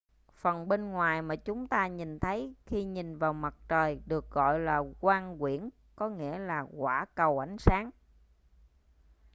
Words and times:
phần 0.41 0.67
bên 0.67 0.91
ngoài 0.91 1.21
mà 1.21 1.35
chúng 1.35 1.67
ta 1.67 1.87
nhìn 1.87 2.19
thấy 2.19 2.53
khi 2.65 2.83
nhìn 2.83 3.17
vào 3.17 3.33
mặt 3.33 3.55
trời 3.69 4.01
được 4.05 4.31
gọi 4.31 4.59
là 4.59 4.83
quang 4.99 5.39
quyển 5.39 5.69
có 5.95 6.09
nghĩa 6.09 6.37
là 6.37 6.65
quả 6.71 7.05
cầu 7.15 7.39
ánh 7.39 7.57
sáng 7.57 7.89